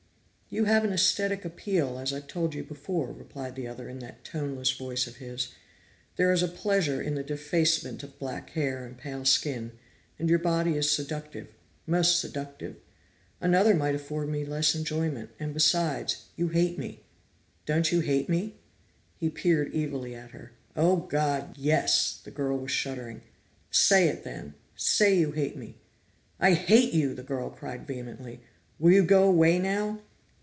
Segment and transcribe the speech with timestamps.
[0.53, 4.25] "You have an aesthetic appeal, as I've told you before," replied the other in that
[4.25, 5.53] toneless voice of his.
[6.17, 9.71] "There is a pleasure in the defacement of black hair and pale skin,
[10.19, 11.47] and your body is seductive,
[11.87, 12.75] most seductive.
[13.39, 16.99] Another might afford me less enjoyment, and besides, you hate me.
[17.65, 18.55] Don't you hate me?"
[19.15, 20.51] He peered evilly at her.
[20.75, 23.21] "Oh, God yes!" The girl was shuddering.
[23.69, 24.55] "Say it, then!
[24.75, 25.77] Say you hate me!"
[26.41, 28.41] "I hate you!" the girl cried vehemently.
[28.79, 30.01] "Will you go away now?"